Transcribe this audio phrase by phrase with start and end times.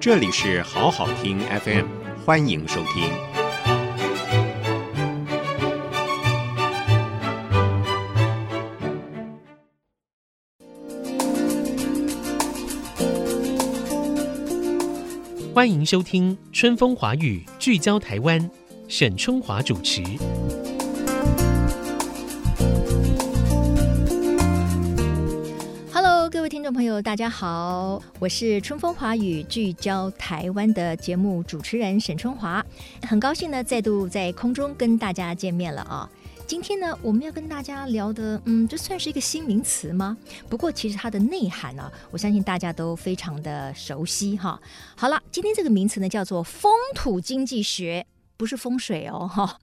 [0.00, 1.84] 这里是好好听 FM，
[2.24, 3.10] 欢迎收听。
[15.52, 18.50] 欢迎收听春风华语，聚焦台湾，
[18.88, 20.02] 沈春华主持。
[26.72, 32.64] 朋友，大家好，我是春风华语聚焦台湾的节目主持人沈春华，
[33.02, 36.08] 很高兴呢再度在空中跟大家见面了啊。
[36.46, 40.16] 今天呢，我们要跟大家聊的，嗯，这算是一个新名词吗？
[40.48, 44.60] 不过其实它的内涵呢，我相信大家都非常的熟悉哈。
[44.96, 48.06] 好了，今天这个名词呢叫做风土经济学，
[48.36, 49.58] 不是风水哦哈。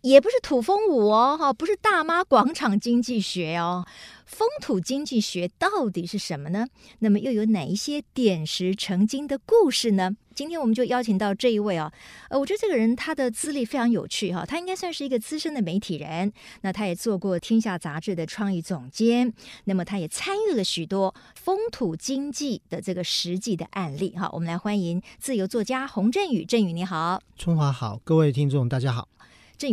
[0.00, 3.86] 也不是土风舞哦，哈，不是大妈广场经济学哦，
[4.32, 6.66] 风土经济学到底是什么呢？
[7.00, 10.16] 那么又有哪一些点石成金的故事呢？
[10.34, 11.92] 今天我们就邀请到这一位啊，
[12.30, 24.30] 呃，我觉得这个人他的资历非常有趣哈，他应该算是一个资深的媒体人，那他也做过《天下》杂志的创意总监，那么他也参与了许多风土经济的这个实际的案例哈。
[24.32, 29.06] 我们来欢迎自由作家洪振宇，振宇你好，春华好，各位听众大家好。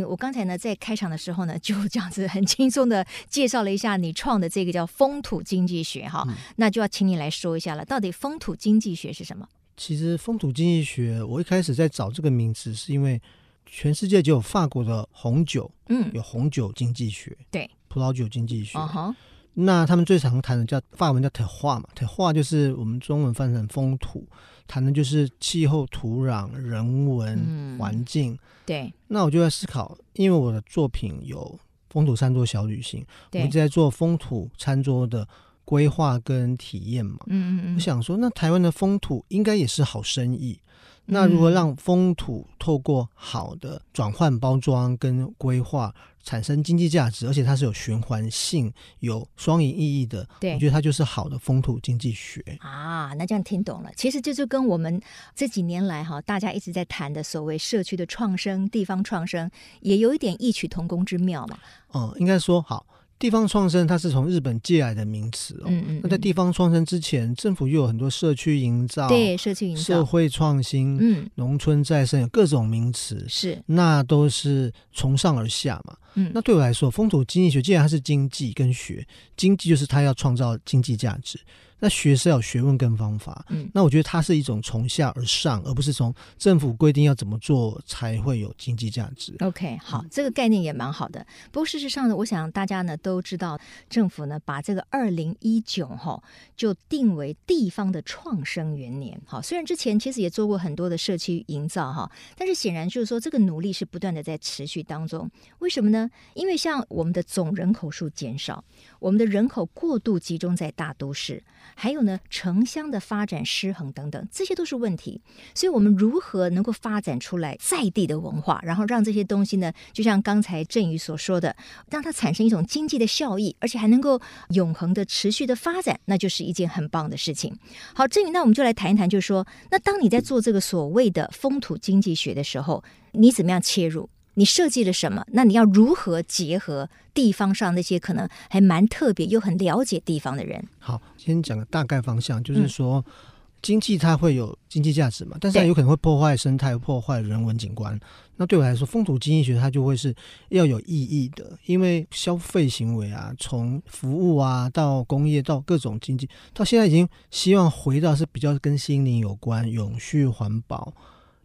[0.05, 9.47] 我刚才呢在开场的时候呢，就这样子很轻松的介绍了一下你创的这个叫风土经济学哈，嗯、那就要请你来说一下了，到底风土经济学是什么？
[9.77, 13.21] 其实风土经济学，我一开始在找这个名词，是因为
[13.65, 19.15] 全世界只有法国的红酒，嗯，有红酒经济学，对，葡萄酒经济学，嗯、
[19.61, 24.27] 那他们最常谈的叫法文叫 terroir 嘛，terroir 就是我们中文翻成风土。
[24.67, 28.38] 谈的就是气候、土壤、人文、嗯、环境。
[28.67, 35.27] 对，那我就在思考，因为我的作品有风土餐桌小旅行，我一直在做风土餐桌的
[35.66, 37.17] 规划跟体验嘛。
[37.25, 40.59] 嗯嗯嗯，我想说，那台湾的风土应该也是好生意。
[41.05, 45.91] 那如何让风土透过好的转换包装跟规划
[46.24, 50.28] 产生经济价值，而且它是有循环性、有双赢意义的？
[50.40, 53.13] 对，我觉得它就是好的风土经济学啊。
[53.18, 55.02] 那这样听懂了，其实这就跟我们
[55.35, 59.50] 这几年来哈，大家一直在谈的所谓社区的创生、地方创生，
[59.81, 61.58] 也有一点异曲同工之妙嘛。
[61.94, 62.85] 嗯，应该说好。
[63.19, 65.66] 地方创生，它是从日本借来的名词哦。
[65.68, 66.00] 嗯嗯。
[66.02, 73.24] 那在地方创生之前，政府又有很多社区营造、对社区营造、社会创新、嗯，农村再生，有各种名词。
[73.28, 73.62] 是。
[73.66, 75.97] 那都是从上而下嘛。
[76.16, 76.31] 嗯。
[76.34, 81.38] 那对我来说，风土经济学既然它是经济跟学，经济就是它要创造经济价值。
[81.79, 89.34] 那学是要有学问跟方法，嗯，那我觉得它是一种从下而上，而不是从政府规定要怎么做才会有经济价值。
[89.40, 91.25] OK，好，这个概念也蛮好的。
[91.51, 93.59] 不过事实上呢，我想大家呢都知道，
[93.90, 96.22] 政府呢把这个二零一九哈
[96.56, 99.19] 就定为地方的创生元年。
[99.25, 105.29] 好，虽然之前其实也做过很多的社区营造哈，但是显然就是说这个努力是不断的在持续当中。
[105.59, 106.09] 为什么呢？
[106.34, 108.63] 因为像我们的总人口数减少，
[109.00, 111.41] 我们的人口过度集中在大都市。
[111.75, 115.22] 还有呢，城乡的发展失衡等等，这些都是问题。
[115.53, 121.56] 所以，我们如何能够发展出来在地的文化，然后让这些东西呢，就像刚才震宇所说的，
[121.90, 124.19] 让它产生一种经济的效益，而且还能够
[124.50, 127.58] 永恒的持续的发展，那就是一件很棒的事情。
[127.94, 134.09] 好，震宇，那我们就来谈一谈，就是说，那当你在做这个所谓的风土经济学的时候，你怎么样切入？
[134.39, 135.22] 你设计了什么？
[135.33, 140.66] 那你要如何结合地方上那些可能还蛮特别又很了解地方的人？
[140.79, 143.13] 好，先讲个大概方向，就是说，嗯、
[143.61, 147.99] 经济它会有经济价值嘛，但是它有可能会破坏生态、破坏人文景观。
[148.38, 150.16] 那对我来说，风土经济学它就会是
[150.47, 160.94] 要有意义的，因为消费行为啊，从服务啊到工业到各种经济，到现在已经希望回到是比较跟心灵有关、永续环保。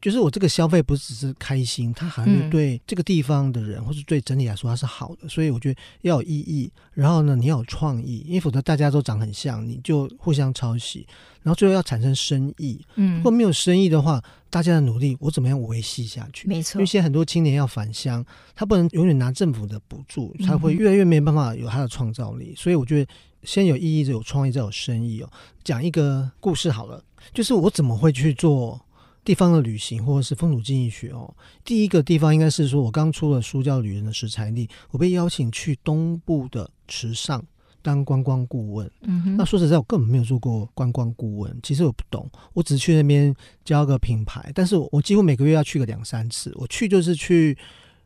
[0.04, 6.70] 就是我这个消费不只是开心，它还是对这个地方的人，嗯、或是对整体来说它是好的，所以我觉得要有意义。
[6.92, 11.06] 然后呢，你要有创意，因为否则大家都长很像，你就互相抄袭。
[11.42, 16.46] 然后最后要产生生意，嗯，如果没有生意的话，大家的努力我怎么样维系下去？
[16.46, 18.22] 没错，因为现在很多青年要返乡，
[18.54, 22.50] 他不能永远拿政府的补助，才会越来越没办法有他的创造力。
[22.50, 23.10] 嗯、所以我觉得
[23.42, 25.30] 先有意义，再有创意，再有生意哦。
[25.64, 27.02] 讲一个故事好了，
[27.32, 28.78] 就是我怎么会去做。
[29.24, 31.34] 地方的旅行或者是风土经济学哦，
[31.64, 37.42] 第一个地方应该是说，我刚出了书叫《旅人的食材地》，我被邀请去东部的池上
[37.80, 38.90] 当观光顾问。
[39.02, 43.34] 嗯哼，那说实在，我根本没有做过观光顾问，其实我不懂，我只去那边
[43.64, 47.56] 交个品牌，但是我我几乎每个月要去个两三次，我去就是去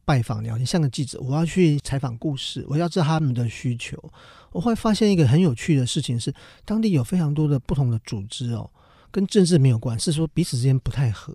[0.05, 3.97] 拜访聊天，像个记者，我要去采访故事，我要知道他们的需求。
[4.53, 6.33] 我会发现一个很有趣的事情是，
[6.65, 8.71] 当地有非常多的不同的组织哦。
[9.11, 11.35] 跟政治没有关，是说彼此之间不太合。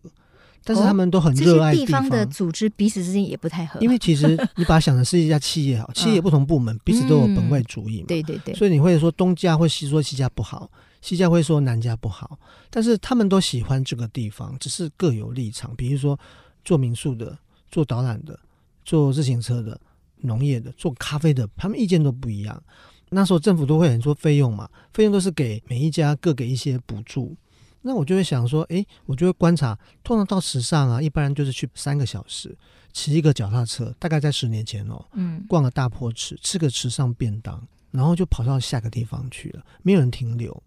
[0.65, 3.81] 但是他们都很热爱地方，哦、地方的组织彼此之间也不太合。
[3.81, 8.05] 因为其实 你把它想的是一家企业好，企业不同部门彼此都有本位主义嘛。
[8.07, 8.55] 对对对。
[8.55, 10.71] 所以你会说东家会说西家不好，
[11.01, 12.39] 西家会说南家不好，
[12.69, 15.75] 但是他们都喜欢这个地方，只是各有立场。
[15.75, 16.17] 比如说
[16.63, 17.37] 做民宿的、
[17.69, 18.39] 做导览的、
[18.85, 19.77] 做自行车的、
[20.21, 22.63] 农业的、做咖啡的，他们意见都不一样。
[23.09, 27.35] 那时候政府都会很多费用嘛，费用都是给每一家各给一些补助。
[27.85, 32.57] 那我就会想说，诶，我就会观察，通常到池上啊，一般人就是去三个小时，
[32.93, 40.63] 骑一个脚踏车，大概在十年前哦，嗯，逛个大坡池，吃个池上便当，然后就跑到下个地方去了，没有人停留。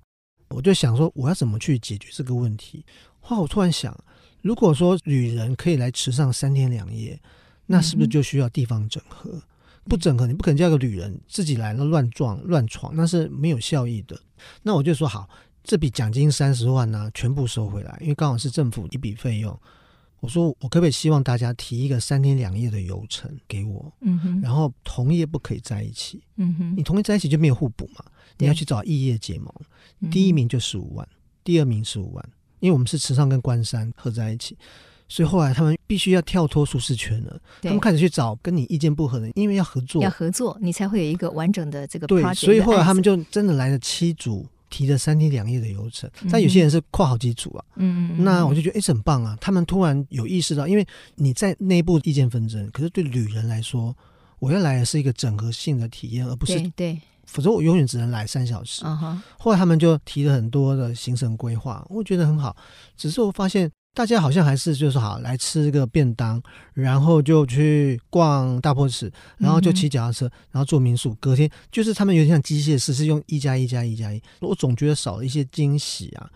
[0.50, 2.84] 我就想说，我要怎么去解决这个问题？
[3.20, 3.98] 后来我突然想，
[4.42, 7.18] 如果说旅人可以来池上三天两夜，
[7.64, 9.30] 那是不是就需要地方整合？
[9.32, 9.42] 嗯、
[9.88, 14.20] 不整合，你不可能叫个旅人自己来了乱撞乱闯，那是没有效益的。
[14.62, 15.26] 那我就说好。
[15.66, 19.58] 这笔奖金三十万呢、啊，全部收回来，因为刚好是政府一笔费用。
[20.20, 23.92] 我说我可不可以希望大家提一个三天两夜的游程给我？
[24.00, 24.40] 嗯哼。
[24.40, 26.22] 然后同业不可以在一起。
[26.36, 26.74] 嗯哼。
[26.76, 28.04] 你同业在一起就没有互补嘛？
[28.38, 29.52] 你要去找异业结盟。
[30.10, 31.06] 第一名就十五万，
[31.44, 32.28] 第二名十五万，
[32.60, 34.56] 因为我们是池上跟关山合在一起，
[35.08, 37.40] 所以后来他们必须要跳脱舒适圈了。
[37.60, 42.06] 他们开始去找跟你意见不合的，因为要合作，要合作，你才会有一个完整的这个。
[42.06, 44.46] 对，所以后来他们就真的来了七组。
[44.70, 47.64] 提了三天两夜的游程，但有些人是跨好几组啊。
[47.76, 49.36] 嗯嗯，那我就觉得哎，很棒啊！
[49.40, 53.96] 他们突然有意识到，因为你在内部意见纷争，可是对旅人来说，
[54.38, 58.82] 我要来的是一个整合性的体验，而不是对，对，否则我永远只能来三小时。
[58.82, 59.18] Uh huh.
[59.38, 62.56] 后来他们就提了很多的行程规划，我觉得很好。
[62.96, 63.70] 只是我发现。
[63.96, 66.42] 大家好像还是就是好来吃个便当，
[66.74, 71.14] 然后就去逛大坡池，然后就骑脚踏车，然后住民宿。
[71.14, 74.22] 隔天就是他们有点像机械式，是用一加一加一加一。
[74.40, 76.30] 我总觉得少了一些惊喜啊。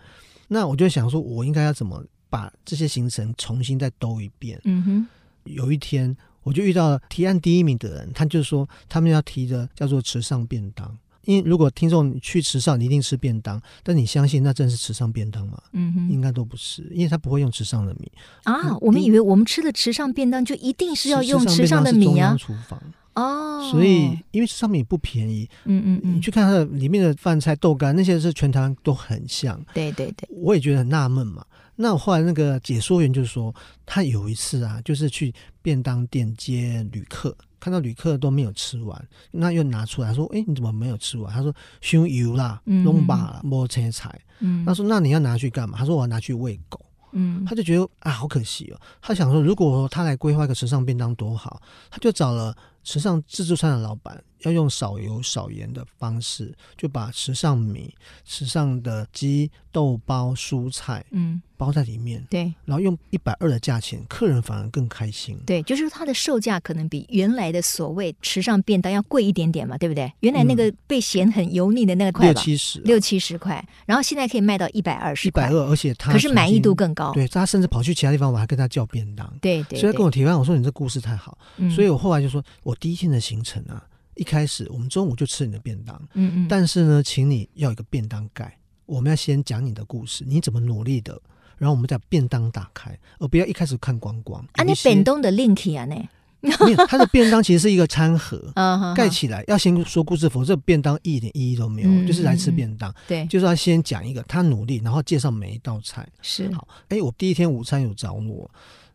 [0.47, 4.59] 那我就想说，我应该要怎么把这些行程重新再兜一遍？
[4.63, 5.07] 嗯哼。
[5.43, 10.97] 有一天我就遇到了提案第一名的人，他就说他们要提的叫做池上便当。
[11.25, 15.61] 因为如果听众去池上，你一定吃便当，但你相信那真是池上便当吗？
[15.73, 18.11] 嗯哼，应该都不是，因为他不会用池上的米
[18.43, 18.69] 啊。
[18.69, 22.35] 嗯、我们以为我们吃的池上便当就一定是要用池上的米啊。
[22.39, 22.81] 厨房
[23.13, 29.61] 哦，所以因为池上米不便宜，嗯嗯嗯，你去看它的里面的饭菜、豆干那些是全台湾都很像。
[29.73, 31.45] 对对对，我也觉得很纳闷嘛。
[31.81, 33.53] 那我后来那个解说员就说，
[33.85, 37.35] 他有一次啊，就是去便当店接旅客。
[37.59, 46.83] 看到旅客都没有吃完，那又拿出来说：“哎，你怎么没有吃完？”他说：“凶油啦，弄把了，没青菜。”嗯，他说：“那你要拿去干嘛？”他说：“我要拿去喂狗。”
[47.13, 48.81] 嗯，他就觉得啊，好可惜哦。
[48.99, 51.61] 他想说，如果他来规划一个时尚便当多好，
[51.91, 57.93] 他就找了池上自助餐的老板，要用少油少盐的方式，就把池上米、
[58.25, 61.41] 池上的鸡、豆包、蔬菜，嗯。
[61.61, 65.37] 包在里面，对，然后用一百二的价钱，客人反而更开心。
[65.45, 70.11] 对，就是它的售价可能比原来的所谓池上便当要贵一点点嘛，对不对？
[70.21, 77.13] 原来那个被嫌很油腻的那个块六七十，六七十块，然后现在可以卖到一百二十，一百二，而且他可是满意度更高。
[77.13, 79.31] 对，他甚至跑去其他地方，我还跟他叫便当。
[79.39, 81.37] 对对，所以他跟我提完，我说你这故事太好，
[81.75, 83.85] 所以我后来就说，我第一天的行程啊，
[84.15, 91.21] 一开始我们中午就吃你的便当，嗯嗯，但是呢，请你要一个便当盖，我们要先讲你的故事，你怎么努力的。
[91.57, 94.43] 然后我们再把便当打开，而不要一开始看光光。
[94.53, 95.95] 啊，你便当的 link 啊，呢？
[96.41, 98.51] 没有，它的便当其实是一个餐盒，
[98.97, 102.91] 盖起来要先说故事，否则便当一点意义都没有，就是来吃便当。
[103.07, 106.03] 对，就是要先讲一个他努力，然后介绍每一道菜。
[106.23, 108.49] 是好，哎，我第一天午餐有找我。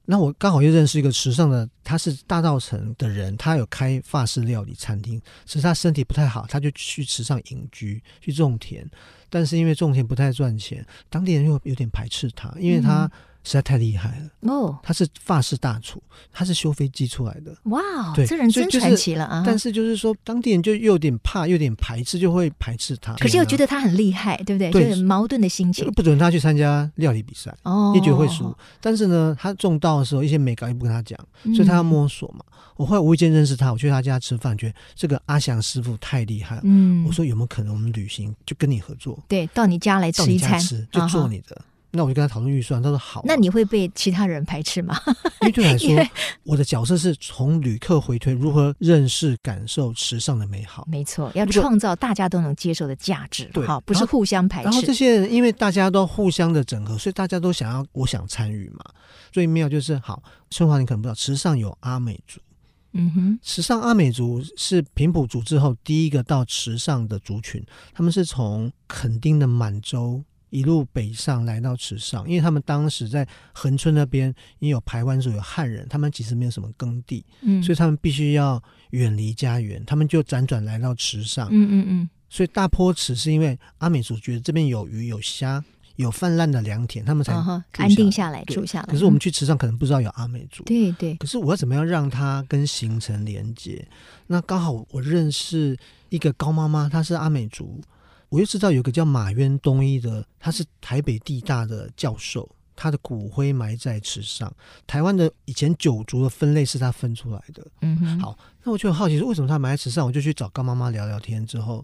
[0.06, 8.88] 那我刚好又认识一个时尚的，他是大稻城的人，他有开法式料理餐厅，只是他身体不太好，他就去池上隐居，去种田，
[9.28, 13.10] 但是因为种田不太赚钱，当地人又有点排斥他，因为他。
[13.46, 14.76] 实在太厉害了哦！
[14.82, 17.54] 他是法式大厨，他是修飞机出来的。
[17.64, 17.80] 哇，
[18.12, 19.44] 对，这人真传奇了啊！
[19.46, 23.14] 但是就是说，当地人就又有点怕，又有点排斥，就会排斥他。
[23.14, 24.70] 可是又觉得他很厉害，对不对？
[24.72, 25.88] 对，矛盾的心情。
[25.92, 28.52] 不准他去参加料理比赛哦，也觉得会输。
[28.80, 31.16] 但是呢，他种稻的时候，一些美感也不跟他讲，
[31.54, 32.44] 所以他要摸索嘛。
[32.76, 36.62] 我后来无意间认识他，我去他家吃饭，觉得这个阿祥师傅太厉害了。
[36.64, 39.18] 嗯，我说有没有可能我们旅行就跟你合作？
[39.28, 40.60] 对，到你家来吃一餐，
[40.90, 41.56] 就做你的。
[41.96, 43.24] 那我就跟他讨论预算，他说好、啊。
[43.26, 44.96] 那你会被其他人排斥吗？
[45.40, 46.10] 因为对我来说，
[46.44, 50.86] 我的角色是从旅客回推，如何认识、感受时尚的美好。
[50.90, 54.64] 没错，要创造大家都能接受的价值，对，好，不是互相排斥。
[54.64, 58.84] 然后这些人，因为大家都互相的整合，所以大家都想要，我想参与嘛。
[59.32, 62.40] 最妙就是，好，春华你可能不知道，池上有阿美族。
[62.92, 67.62] 嗯哼，池上阿美族是平埔族之后第一个到池上的族群，
[67.92, 70.22] 他们是从垦丁的满洲。
[70.50, 82.10] 一路北上来到池上，因为他们当时在恒春那边，因为有排湾族有汉人，他们其实没有什么耕地，嗯，所以他们必须要远离家园，他们就辗转来到池上，嗯嗯嗯。
[82.28, 85.64] 所以大坡池是因为阿美族觉得这边有鱼有虾。
[85.96, 87.32] 有泛滥的良田，他们才
[87.78, 88.86] 安定下来住下来。
[88.86, 91.14] 可是我们去池上可能不知道有阿美族，对对。
[91.14, 93.82] 可是我要怎么样让它跟行程连接？
[94.26, 95.74] 那刚好我认识
[96.10, 97.80] 一个高妈妈，她是阿美族，
[98.36, 104.52] 我就知道有个叫马渊东一的，他是台北地大的教授，他的骨灰埋在池上。
[104.86, 107.66] 台湾的以前九族的分类是他分出来的。
[107.80, 108.20] 嗯哼。
[108.20, 110.06] 好，那我就很好奇，说为什么他埋在池上？
[110.06, 111.82] 我就去找高妈妈聊聊天之后。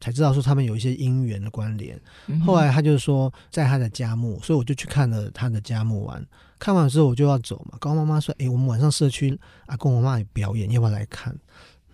[0.00, 1.98] 才知道说他们有一些姻缘的关联，
[2.44, 6.22] 后来他就说在他的家墓，所以我就去看了他的家墓完，
[6.58, 7.78] 看完之后我就要走嘛。
[7.80, 11.34] 高妈妈说：“哎、欸，我们晚上社区阿公我妈也表演，要不要来看？”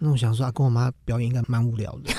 [0.00, 2.12] 那我想说阿公我妈表演应该蛮无聊的，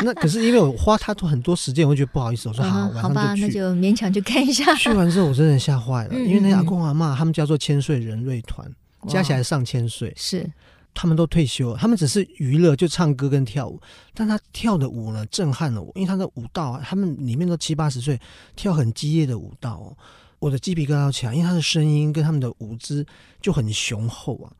[0.04, 3.02] 那可是因为我花他很多时间，我就觉得不好意思，我说好，晚上就去。
[3.02, 4.74] 好吧，那就勉强去看一下。
[4.74, 8.70] 去完之后我真的吓坏了，因为那阿公阿妈他们叫做千岁人瑞团，
[9.08, 10.50] 加起来上千岁是。
[10.92, 13.80] 他们都退休了，他们只是娱乐，就唱歌跟跳舞。
[14.12, 18.20] 但他跳的舞呢，震撼了我，因为他的舞蹈啊，他们里面都七八十岁，
[18.56, 19.96] 跳很激烈的舞蹈哦，
[20.40, 23.06] 我的鸡皮疙瘩起来，因为他的声音跟他们的舞姿
[23.40, 24.50] 就很雄厚啊。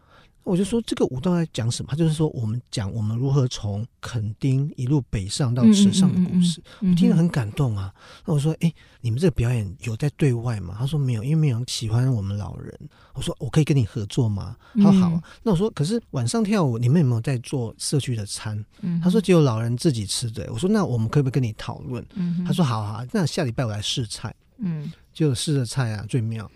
[0.42, 1.88] 我就说这个舞蹈在讲什么？
[1.90, 7.92] 他就是说我们讲我们如何从垦丁一路北上到池上的故事，嗯嗯嗯嗯、我听得很感动啊。
[8.24, 10.74] 那我说，哎，你们这个表演有在对外吗？
[10.78, 12.76] 他说没有，因为没有人喜欢我们老人。
[13.12, 14.56] 我说我可以跟你合作吗？
[14.76, 15.22] 他说好。
[15.42, 18.64] 那我说可是晚上跳舞，你们有没有在做社区的餐？
[19.02, 20.48] 他说只有老人自己吃的。
[20.52, 22.04] 我说那我们可不可以跟你讨论？
[22.46, 24.34] 他说好好，那下礼拜我来试菜。
[24.58, 26.50] 嗯，就试的菜啊最妙，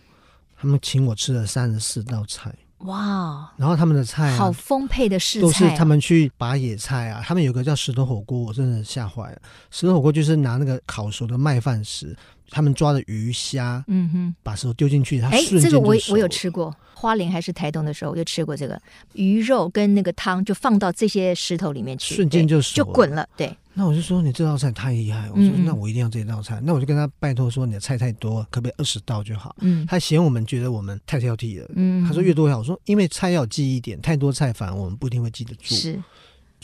[0.56, 2.54] 他们请我吃了三十四道菜。
[2.78, 7.22] 哇，然后他们的菜啊，好丰沛的食材，都是他们去拔野菜啊。
[7.24, 9.38] 他们有个叫石头火锅，我真的吓坏了。
[9.70, 12.14] 石头火锅就是拿那个烤熟的麦饭石，
[12.50, 15.56] 他们抓的鱼虾，嗯哼，把石头丢进去，它瞬间就熟。
[15.56, 18.78] 哎，这个我我有吃过，花莲还是台东的时候，我就吃过这个
[19.14, 23.56] 鱼肉跟那个汤，就放到这些石头里面去，瞬间就熟，就滚了，对。
[23.74, 26.60] 那我就说你这道菜太厉害，我说那我一定要这道菜。
[26.60, 29.54] 嗯、那我就跟他拜托说你的菜太多，可不可以二十道就好？
[29.60, 31.68] 嗯，他嫌我们觉得我们太挑剔了。
[31.74, 32.60] 嗯，他说越多越好。
[32.60, 35.74] 我说因为菜要记忆点，太多菜反而我们不一定会记得住。
[35.74, 36.00] 是。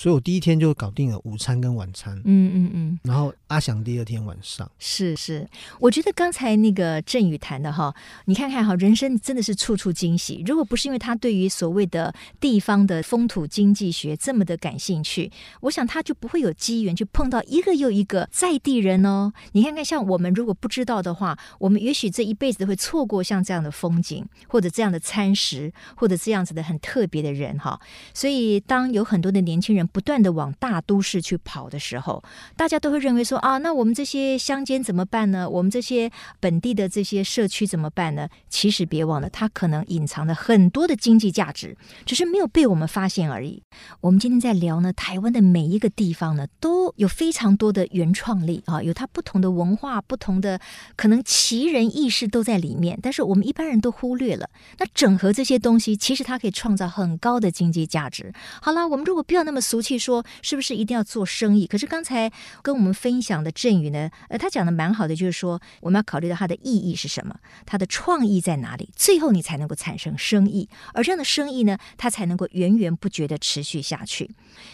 [0.00, 5.46] 所以我第一天就搞定了午餐跟晚餐，嗯嗯嗯，然后阿翔第二天晚上，是是，
[5.78, 10.42] 我觉得刚才那个振宇谈的哈，你看看哈，人生真的是处处惊喜。
[10.46, 15.30] 如果不是因为他对于所谓的地方的风土经济学这么的感兴趣，
[15.60, 19.30] 我想他就不会有机缘去碰到一个又一个在地人哦。
[19.52, 27.78] 你看看，像我们如果不知道的话，我们也许这一辈子都会错过像这样的风景，或者这样的餐食，或者这样子的很特别的人哈。
[28.14, 32.22] 所以，当有很多的年轻人，不断的往大都市去跑的时候，
[32.56, 35.48] 大家都会认为说啊，那我们这些乡间怎么办呢？
[35.48, 38.28] 我们这些本地的这些社区怎么办呢？
[38.48, 43.62] 其实别忘了，它可能隐藏了很多的经济价值，只是没有被我们发现而已。
[44.00, 50.60] 我们今天在聊呢，台湾的每一个地方呢，都有非常多的原创力啊，有它不同的文化、不同的
[50.96, 54.48] 可能奇人异事都在里面，但是我们一般人都忽略了。
[54.78, 58.32] 那整合这些东西，其实它可以创造很高的经济价值。
[58.60, 60.24] 好了，我们如果不要那么俗气说。
[60.42, 61.66] 是不是一定要做生意？
[61.66, 62.30] 可是刚才
[62.62, 74.30] 跟我们分享的振宇呢，呃，他讲的蛮好的，就是说我们要考虑到它的意义是什么，它的创意在哪里，最后你才能够产生生意，而这样的生意呢，它才能够源源不绝的持续下去。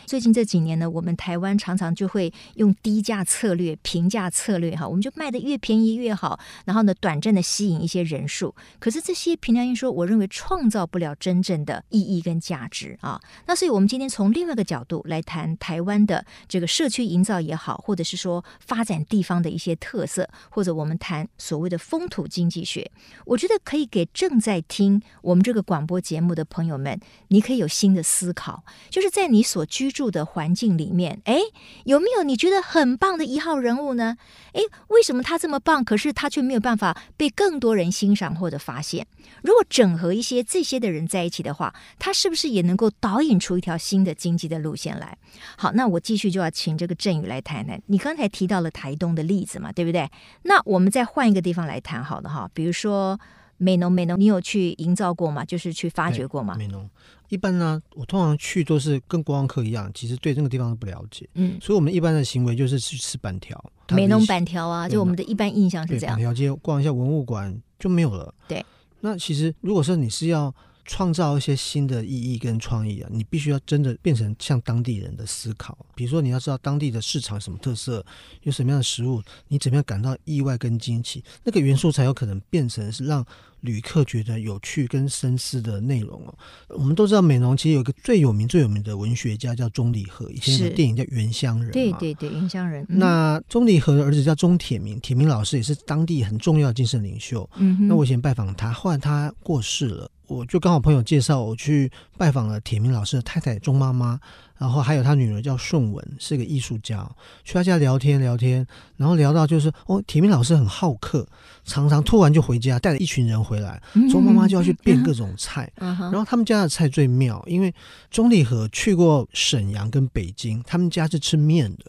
[0.07, 8.55] 最近这几年呢，我们台湾常常就会用低价策略、平价策略，哈，我们就卖得越便宜越好，然后呢，短暂的吸引一些人数。
[8.79, 13.21] 可是这些凭良心说，我认为创造不了真正的意义跟价值啊。
[13.47, 15.37] 那所以我们今天从另外一个角度来谈。
[15.37, 22.91] 谈台湾的这个社区营造也好，或者是说发展地方的一些特色，或者我们谈所谓的风土经济学，
[23.27, 31.39] 我觉得可以给正在听我们这个广播节目的朋友们，你可以有新的思考，就是在你所居住的环境里面，哎，
[31.85, 34.17] 有没有你觉得很棒的一号人物呢？
[34.55, 39.07] 哎，为什么他这么棒，可是他却没有办法被更多人欣赏或者发现？
[39.43, 45.17] 如果整合一些这些的人在一起的话，他是不是也能够导引出一条新的经济的路线来？
[45.57, 47.81] 好，那我继续就要请这个振宇来谈谈。
[47.87, 50.09] 你刚才提到了台东的例子嘛，对不对？
[50.43, 53.19] 那我们再换一个地方来谈好了哈，比如说
[53.57, 55.45] 美浓，美浓你有去营造过吗？
[55.45, 56.55] 就是去发掘过吗？
[56.57, 56.89] 美浓
[57.29, 61.29] 一般呢，我通常去都是跟观光客一样，其实对这个地方都不了解。
[61.35, 66.15] 嗯，所以我们一般的行为就是去吃板条，美浓板条啊，就我们的一般印象是这样。
[66.15, 68.33] 板条街逛一下文物馆就没有了。
[68.47, 68.65] 对，
[69.01, 70.55] 那其实如果说你是要
[70.87, 75.77] 创造一些新的意义跟创意啊，你必须要真的变成像当地人的思考。
[75.95, 78.05] 比如说，你要知道当地的市场什么特色，
[78.43, 83.25] 有什么样的食物，你怎么样感到意外跟惊奇，那个元素才有可能变成是让。
[83.63, 86.35] 旅客觉得有趣跟深思的内容哦，
[86.69, 92.85] 我们都知道美浓其实有一个最有名最有名的文学家叫钟理和，以前有电影叫《原乡人》，对对对，《原乡人》。
[92.89, 97.49] 那钟理和的儿子叫钟铁明，铁明老师也是当地很重要的精神领袖。
[97.57, 100.09] 嗯哼，那我以前拜访他，后来他过世了。
[100.27, 104.19] 我就刚好朋友介绍我去拜访了铁明老师的太太钟妈妈，
[104.59, 107.09] 然后还有他女儿叫顺文，是个艺术家。
[107.45, 108.67] 去他家聊天聊天，
[108.97, 111.27] 然后聊到就是哦，铁明老师很好客，
[111.65, 113.81] 常常突然就回家，带了一群人回来。
[114.11, 117.73] 钟妈妈就要去变各种菜，嗯嗯、然后他们家的菜最妙，因为
[118.11, 121.85] 钟立和去过沈阳跟北京，他们家是吃面的，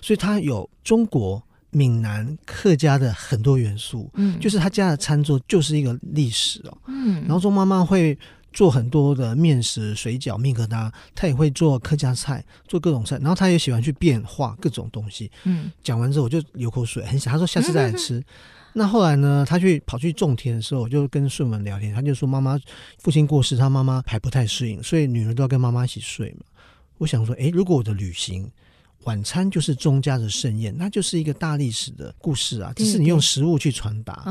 [0.00, 1.42] 所以他有中国。
[1.70, 8.18] 闽南客家的很多元素，嗯，就是他家的餐桌就是一个历史哦，嗯，然后钟妈妈会
[8.52, 18.18] 做很多的面食、水饺、面疙瘩，她也会做客家菜，做各种菜，然后她也喜欢去变化各种东西，嗯，讲完之后我就流口水，很想，他说下次再来吃。
[18.18, 18.24] 嗯、
[18.72, 22.58] 那后来呢，他去跑去种田的时候，我就跟顺文聊天，他就说妈妈
[23.00, 26.46] 父亲过世，他妈妈还不太适应，所以女儿都要跟妈妈一起睡嘛。
[26.96, 28.50] 我想说，诶，如果我的旅行。
[29.06, 34.24] 晚餐就是钟家的盛宴，那就是一个大历史的故事啊，只是你用食物去传达。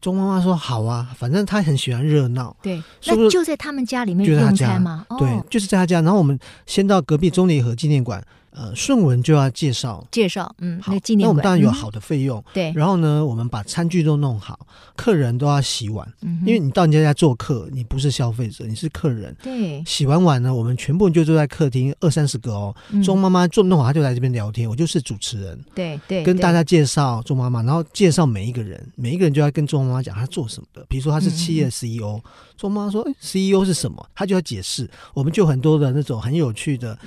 [0.00, 2.56] 钟妈妈说好啊，反正她很喜欢热闹。
[2.62, 5.04] 对，那就在他们家里面用餐吗？
[5.18, 6.00] 对，就是在他家。
[6.00, 8.24] 然后我们先到隔壁钟离和纪念馆。
[8.50, 12.72] 呃，顺文就要介绍介绍，嗯，好，那我们当然有好的费用，对。
[12.74, 14.58] 然后呢，我们把餐具都弄好，
[14.96, 16.06] 客人都要洗碗，
[16.44, 19.82] 因为你到人家家做客，你不是消费者，你是客人，对。
[19.84, 22.74] 洗完碗呢，我们全部就坐在客厅，二三十个哦。
[23.04, 32.20] 钟妈妈做弄好，她就来这边聊天，我就是主持人，对对，跟大家介绍钟妈妈，然后介绍每一个人，每一个人就要跟钟妈妈讲她做什么的，比如说她是企业 CEO。
[32.56, 34.90] 钟妈妈说：“CEO 是什么？”她就要解释。
[35.14, 36.98] 我们就很多的那种很有趣的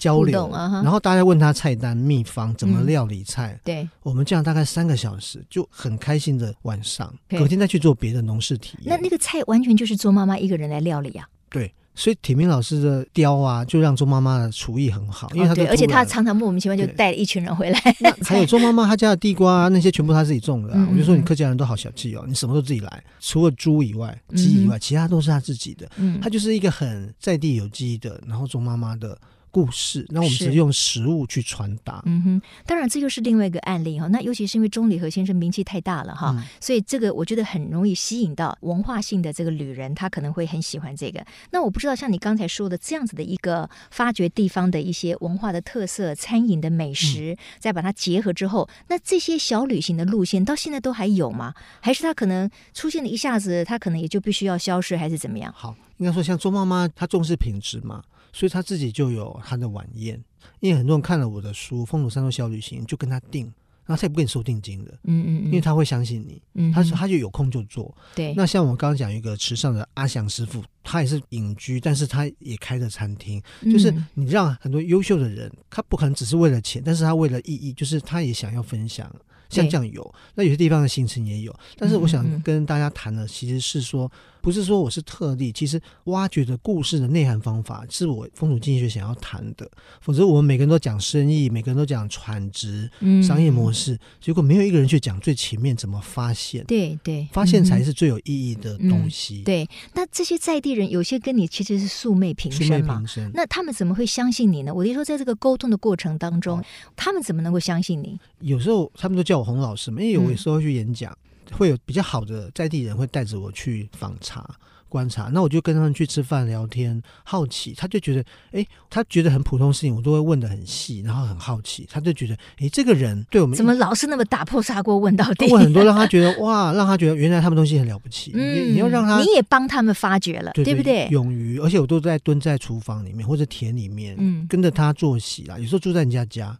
[0.00, 0.50] 交流，
[0.86, 3.58] 然后大家问他菜单、秘方，怎么料理菜。
[3.64, 7.12] 对，我们这样大概三个小时，就很开心的晚上。
[7.28, 8.94] 隔天再去做别的农事体验。
[8.94, 11.26] 那那个菜完全就是周妈妈一个人来料理啊？
[11.50, 11.74] 对。
[11.96, 17.80] 所以铁明老师的雕啊，就让周妈妈的厨艺很好，因为他、哦、对，而且他常常莫名其妙就带了一群人回来。
[18.22, 20.74] 还有 周妈妈她家的地瓜啊，那些全部她自己种的、啊。
[20.76, 25.90] 嗯嗯，我就说你客家人都好小气哦，你什么都自己来，除了猪以外、鸡以外，嗯、其他都是他自己的。
[25.96, 29.18] 嗯，他就是一个很在地有机的，然后周妈妈的。
[29.56, 32.02] 故事，那我们只是用实物去传达。
[32.04, 34.06] 嗯哼，当然这又是另外一个案例哈。
[34.08, 41.24] 那尤其是因为钟理和先生名气太大了哈，嗯、所以这个我觉得很容易吸引到文化性的这个旅人，他可能会很喜欢这个。
[41.52, 51.54] 那我不知道像你刚才说的这样子的一个发掘地方的一些文化的特色、餐饮的美食，嗯、再把它结合之后，那这些小旅行的路线到现在都还有吗？
[51.80, 55.50] 还是他可能出现了一下子，他可能也就必须要消失，还是怎么样？
[55.56, 58.02] 好，应该说像周妈妈，她重视品质嘛。
[58.36, 60.22] 所以他自己就有他的晚宴，
[60.60, 63.46] 因为很多人看了我的书《风土山岛小旅行》，就跟他订，
[63.86, 68.34] 然后他也不给你收定金的，嗯嗯，因为他会相信你，嗯，他说他就有空就做，对。
[68.34, 79.10] 那像我刚刚讲一个池上的阿祥师傅，他也是隐居，但是他也开着餐厅，就是你让很多优秀的人，他不可能只是为了钱，但是他为了意义，就是他也想要分享。
[79.48, 84.10] 像这样有，那有些地方的行程也有，但是我想跟大家谈的其实是说，
[84.46, 89.68] 不是说我是特例，其实挖掘的故事的内涵方法是我风土经济学想要谈的。
[90.00, 92.88] 否则我们每个人都讲生意，每个人都讲产值、
[93.20, 96.64] 商业模式，结果没有一个人去讲最前面怎么发现。
[96.66, 99.42] 对对，发现才是最有意义的东西。
[99.42, 103.02] 对，那这些在地人有些跟你其实是素昧平生嘛，
[103.34, 104.72] 那他们怎么会相信你呢？
[104.72, 106.62] 我就说，在这个沟通的过程当中，
[106.94, 108.16] 他们怎么能够相信你？
[108.38, 114.48] 有时候他们都叫我洪老师嘛，因为我有时候会去演讲，嗯、会有比较好的在地人会带着我去访查、
[114.88, 125.46] 观察，那我就跟他们去吃饭聊天，好奇，他就觉得，哎，他觉得很普通的事情，我都会问的很细，然后很好奇，他就觉得，哎，这个人对我们怎么老是那么打破砂锅问到底？
[125.52, 131.08] 问很多，让他觉得哇，让他觉得原来他们东西很了不起，嗯、你你要让他， 你也帮他们发掘了，对，不对？
[131.10, 136.56] 勇于，而且我都在蹲在厨房里面或者田里面，嗯，跟着他做席啦，有时候住在人家家。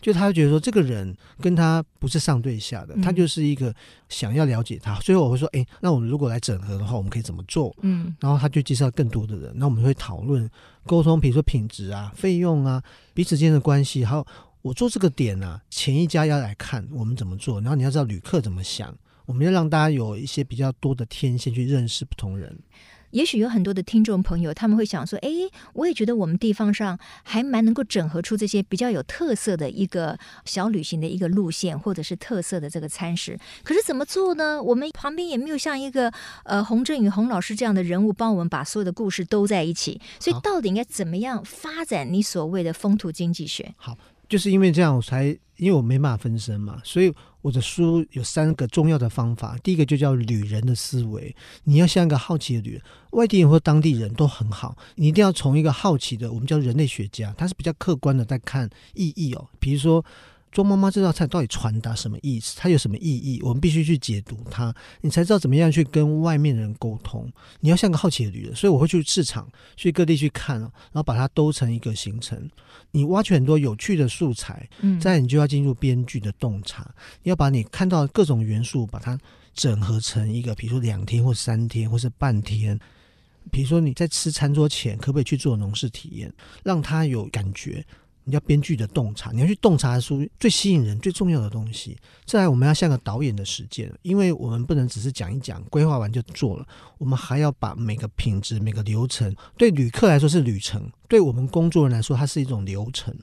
[0.00, 3.74] 就他会觉得说，这个人跟他不是上对下的，他就是一个
[4.08, 4.94] 想要了解他。
[5.00, 7.74] 所以我会说，哎，那我们如果来整合的话，我们可以怎么做？
[7.82, 10.48] 嗯，然后他就介绍更多的人，那我们会讨论
[10.86, 12.82] 沟通，比如说品质啊、费用啊、
[13.14, 14.26] 彼此间的关系，还有
[14.62, 22.58] 我做这个点啊，前一家要来看我们怎么做，然后你要知道旅客怎么想，我们要让大家有一些比较多的天线去认识不同人。
[23.10, 25.28] 也许有很多的听众朋友，他们会想说：“哎，
[25.72, 33.38] 我也觉得我们地方上还蛮能够整合出这些比较有特色的一个小旅行的一个路线，或者是特色的这个餐食。
[33.62, 34.62] 可是怎么做呢？
[34.62, 36.12] 我们旁边也没有像一个
[36.44, 40.00] 呃洪振宇洪老师这样的人物帮我们把所有的故事都在一起。
[40.20, 43.96] 所以到底应该怎么样发展你所谓的风土经济学？”好。
[44.28, 45.24] 就是因为这样，我才
[45.56, 47.10] 因为我没办法分身嘛，所以
[47.42, 49.56] 我的书有三个重要的方法。
[49.62, 60.04] 第一个就叫旅人的思维，你要像一个好奇的旅人，外地人或当地人都很好，你一定要从一个好奇的，我们叫人类学家，他是比较客观的在看意义哦，比如说。
[60.50, 62.56] 做妈妈这道菜到底传达什么意思？
[62.58, 63.40] 它有什么意义？
[63.42, 67.30] 我们必须去解读它，你才知道怎么样去跟外面的人沟通。
[67.60, 72.48] 你要像个好奇的旅人，所以我会去市场、去各地去看，然后把它兜成一个行程。
[72.90, 76.90] 你挖掘很多有趣的素材，嗯，再来你就要进入编剧的洞察，
[77.22, 79.18] 你要把你看到各种元素，把它
[79.54, 82.78] 整合成一个，比如说两天或三天或是半天。
[83.50, 86.30] 比如说你在吃餐桌前，可不可以去做农事体验，
[86.62, 87.82] 让他有感觉？
[88.28, 91.96] 你要编剧的洞察，你要去洞察出最吸引人、最重要的东西。
[92.26, 96.66] 再来，我们要像个导演的实践，因为我们不能只是讲一讲，规划完就做了，
[96.98, 103.16] 我们还要把每个品质、每个流程，对旅客来说是旅程，对我们工作人来说，它是一种流程，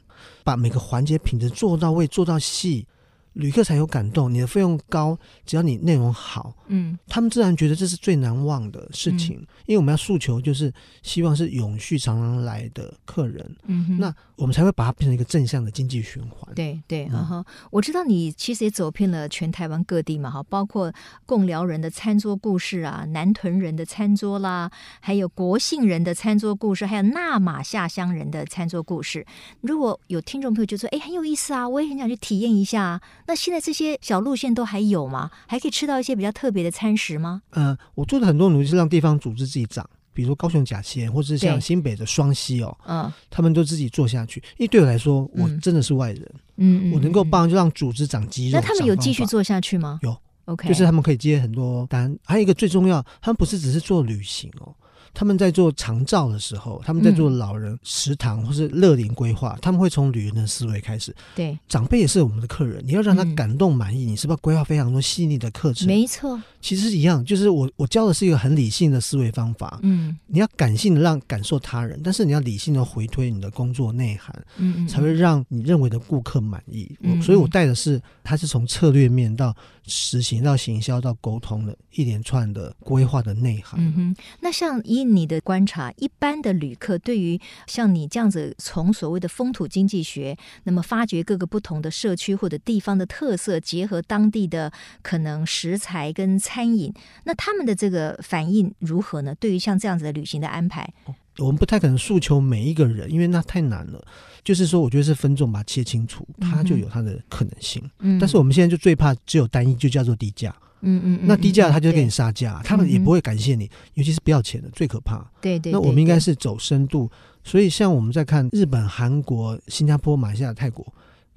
[0.43, 2.87] 把每个环节品质做到位、做到细。
[3.35, 9.35] 旅客才有感动，你的费用高，只要你内容好，嗯，他们自然觉得这是最难忘的事情。
[9.37, 16.53] 嗯、因为我们要诉求就是希望是永续常常来的客人，嗯哼，那我们才会把它变成一个正向的经济循环。
[16.55, 20.91] 对对，哈、嗯，我知道你其实也走遍了全台湾各地嘛，哈，包括
[21.25, 24.71] 共寮人的餐桌故事啊，南屯人的餐桌啦，
[25.01, 29.25] 还有国姓人的餐桌故事，还有纳马下乡人的餐桌故事。
[29.59, 33.01] 如果有听众朋友就说，哎，很有意思啊，我也很想去体验一下。
[33.27, 35.31] 那现在这些小路线都还有吗？
[35.47, 37.41] 还可以吃到一些比较特别的餐食吗？
[37.51, 44.39] 嗯、呃，我做的很多努力是让地方组织自己长，比如说高雄甲仙，或者是像新北的双溪哦，嗯，他们都自己做下去。
[44.57, 48.59] 因为对我来说，我真的是外人，嗯，我能够帮就让组织长肌肉。
[48.59, 49.99] 那他们有继续做下去吗？
[50.03, 52.15] 有，OK，就是他们可以接很多单。
[52.23, 54.73] 还有一个最重要，他们不是只是做旅行哦。
[55.15, 61.15] 他们在做长照的时候，他们在做老人食堂或是乐龄规划，他们会从旅人的思维开始。
[61.33, 65.87] 对，长辈也是我们的客人，你要让他感动满意，嗯、你是不是要规划非常多细腻的课程？
[65.87, 69.79] 没错，其实是一样，就是我我教的是一个很理性的思维方法。
[69.83, 76.93] 嗯，你要感性的让感受他人，但是你要理性的回推你的工作内涵，嗯，嗯，才会让你认为的顾客满意。
[76.99, 79.55] 嗯，所以我带的是，他是从策略面到
[79.87, 83.79] 实行到行销到沟通的一连串的规划的内涵。
[83.79, 85.05] 嗯哼，那像以。
[85.05, 96.91] 你的观察，一般的旅客对于像你这样子从所谓的风土经济学，那么发掘各个不同的社区或者地方的特色，结合当地的可能食材跟餐饮，
[97.23, 99.33] 那他们的这个反应如何呢？
[99.35, 100.91] 对于像这样子的旅行的安排，
[101.37, 104.05] 我们不太可能诉求每一个人，因为那太难了。
[104.43, 107.81] 就是说，我觉得是分众把它切清楚，它就有它的可能性。
[107.99, 110.55] 嗯，但是我们现在就最怕只有单一，就叫做低价。
[110.81, 115.25] 嗯嗯，那低价他就给你杀价，他们也不会感谢你，尤其是不要钱的最可怕。
[115.41, 117.09] 对对，那我们应该是走深度，
[117.43, 120.85] 所以像我们在看日本、韩国、新加坡、马来西亚、泰国，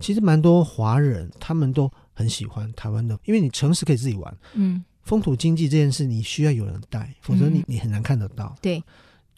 [0.01, 8.55] 其实蛮多华人他们都很喜欢台湾的，因为你城市可以自己玩，嗯，风土经济这件事你需要有人带，否则你你很难看得到。
[8.61, 8.83] 对。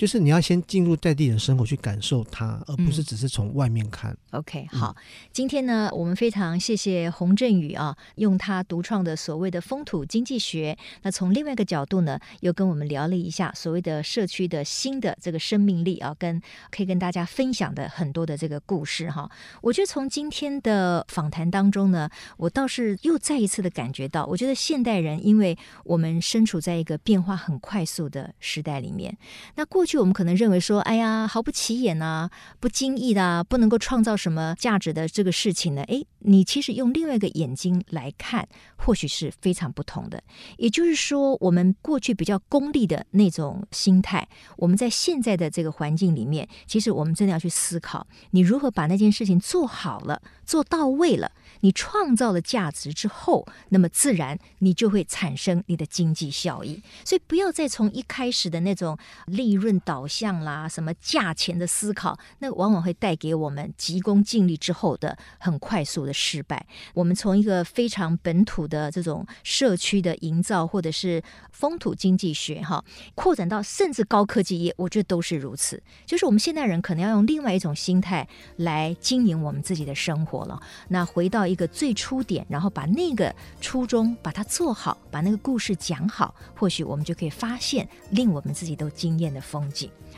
[0.01, 4.11] 就是你要先进入在地人生活去感受它，而不是只是从外面看。
[4.31, 4.97] 嗯、OK，好，
[5.31, 19.31] 今天呢，我们非常谢谢洪振宇啊，用他独创的所谓的风土经济学，那从另外一个角度呢，又跟我们聊了一下所谓的社区的新的这个生命力啊，跟可以跟大家分享的很多的这个故事哈。
[19.61, 22.09] 我觉得从今天的访谈当中呢，
[22.39, 29.15] 我倒是又再一次的感觉到，我觉得现代人，因为我们身处在一个变化很快速的时代里面，
[29.57, 29.90] 那过去。
[29.91, 35.83] 去我们可能认为说，哎呀，毫不起眼呐，不经意的啊，不能够创造什么价值的这个事情呢？
[35.89, 40.23] 哎，你其实用另外一个眼睛来看，或许是非常不同的。
[40.59, 51.33] 也就是说，我们过去比较功利的那种心态，我们在现在的这个环境里面，其实我们真的要去思考，你如何把那件事情做好了，做到位了。
[51.63, 56.81] 你创造了价值之后，那么自然你就会产生你的经济效益。
[57.05, 75.83] 所以不要再从一开始的那种利润导向啦什么价钱的思考那往往会带给我们急功近利之后的很快速的失败我们从一个非常本土的这种社区的营造或者是风土经济学哈扩展到甚至高科技业我觉得都是如此。
[76.07, 80.61] 就是我们现代人可能要用另外一种心态来经营我们自己的生活了。
[80.89, 89.70] 那回到一个最初点然后把那个初衷把它做好把那个故事讲好或许我们就可以发现令我们自己都惊艳的风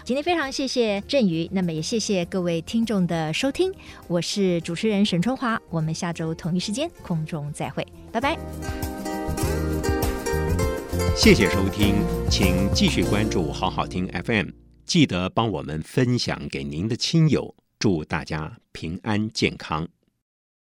[0.05, 3.73] 今天非常谢谢振宇那么也谢谢各位听众的收听
[4.09, 8.37] 我是主持人沈春华我们下周同一时间空中再会拜拜。
[11.15, 11.95] 谢谢收听
[12.31, 14.49] 请继续关注好好听 fm
[14.87, 19.87] 记得帮我们分享给您的亲友祝大家平安健康。